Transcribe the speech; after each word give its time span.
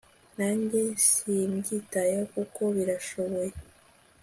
Nanjye 0.37 0.81
simbyitayeho 1.07 2.25
kuko 2.33 2.61
barishoboye 2.75 3.53